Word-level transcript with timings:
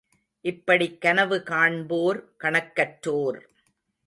இப்படிக் 0.45 1.01
கனவு 1.01 1.43
காண்போர் 1.43 2.19
கணக்கற்றோர். 2.39 3.39